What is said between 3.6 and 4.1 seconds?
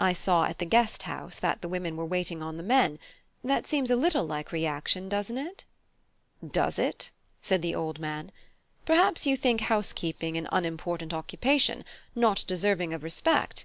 seems a